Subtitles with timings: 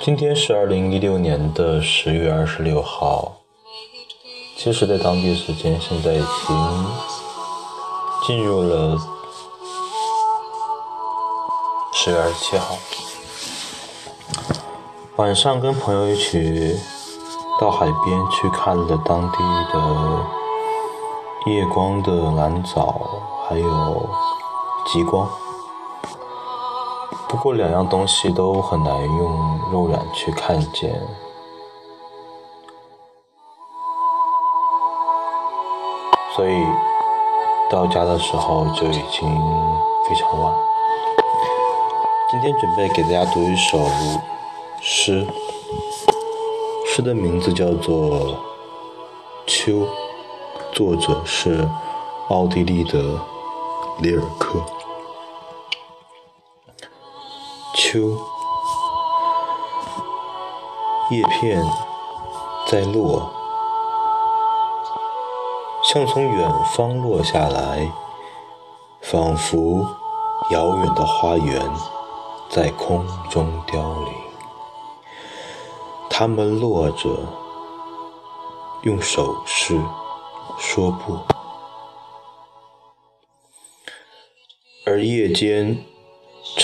[0.00, 3.32] 今天是二零一六年的十月二十六号。
[4.56, 6.86] 其实，在当地时间，现在已经
[8.24, 8.96] 进入了
[11.92, 12.76] 十月二十七号。
[15.16, 16.78] 晚上跟朋友一起
[17.60, 19.38] 到海边去看了当地
[19.72, 20.24] 的
[21.52, 23.00] 夜光的蓝藻，
[23.48, 24.08] 还有
[24.86, 25.28] 极光。
[27.28, 30.98] 不过两样东西都很难用肉眼去看见，
[36.34, 36.64] 所以
[37.70, 39.28] 到家的时候就已经
[40.08, 40.54] 非常晚。
[42.30, 43.78] 今天准备给大家读一首
[44.80, 45.26] 诗，
[46.86, 48.20] 诗的名字叫做
[49.46, 49.72] 《秋》，
[50.72, 51.68] 作者是
[52.28, 52.98] 奥地利的
[53.98, 54.60] 里尔克。
[57.74, 58.18] 秋，
[61.10, 61.62] 叶片
[62.66, 63.30] 在落，
[65.84, 67.92] 像从远方落下来，
[69.00, 69.86] 仿佛
[70.50, 71.70] 遥远的花园
[72.50, 74.12] 在空中凋零。
[76.10, 77.16] 它们落着，
[78.82, 79.80] 用手势
[80.58, 81.18] 说不，
[84.84, 85.84] 而夜间。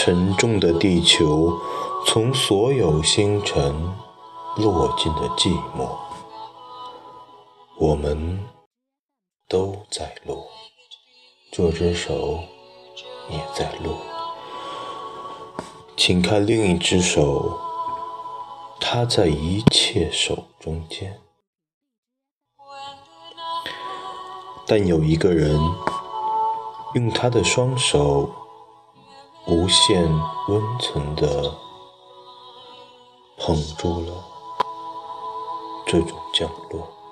[0.05, 1.59] 沉重的地球，
[2.05, 3.75] 从所有星辰
[4.59, 5.97] 落进了寂寞。
[7.79, 8.45] 我们
[9.49, 10.47] 都在落，
[11.51, 12.41] 这只手
[13.31, 13.97] 也在落。
[15.97, 17.59] 请看另一只手，
[18.79, 21.19] 它在一切手中间。
[24.67, 25.59] 但有一个人，
[26.95, 28.44] 用他的双手。
[29.47, 30.03] 无限
[30.49, 31.55] 温存的
[33.37, 34.25] 捧住了
[35.87, 37.04] 这种降落。